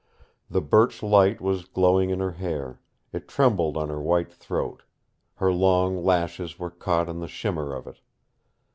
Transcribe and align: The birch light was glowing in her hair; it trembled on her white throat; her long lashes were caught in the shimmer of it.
The 0.49 0.61
birch 0.63 1.03
light 1.03 1.39
was 1.41 1.63
glowing 1.65 2.09
in 2.09 2.19
her 2.21 2.31
hair; 2.31 2.79
it 3.13 3.27
trembled 3.27 3.77
on 3.77 3.89
her 3.89 4.01
white 4.01 4.33
throat; 4.33 4.81
her 5.35 5.53
long 5.53 6.03
lashes 6.03 6.57
were 6.57 6.71
caught 6.71 7.07
in 7.07 7.19
the 7.19 7.27
shimmer 7.27 7.75
of 7.75 7.85
it. 7.85 7.99